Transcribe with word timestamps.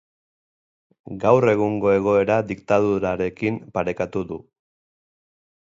Gaur 1.25 1.47
egungo 1.51 1.91
egoera 1.97 2.39
diktadurarekin 2.53 3.61
parekatu 3.77 4.27
du. 4.33 4.45